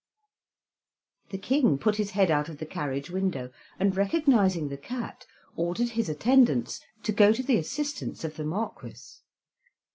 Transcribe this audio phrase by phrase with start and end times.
[1.29, 5.89] The King put his head out of the carriage window and, recognizing the cat, ordered
[5.89, 9.19] his attendants to go to the assistance of the Marquis.